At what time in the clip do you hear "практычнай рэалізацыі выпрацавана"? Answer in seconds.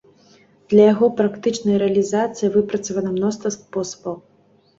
1.19-3.13